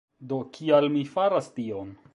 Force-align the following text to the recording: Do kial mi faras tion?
Do 0.31 0.39
kial 0.55 0.89
mi 0.95 1.05
faras 1.13 1.51
tion? 1.59 1.95